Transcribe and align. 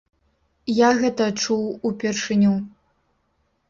Я 0.77 0.89
гэта 1.03 1.29
чуў 1.43 1.63
упершыню. 1.93 2.59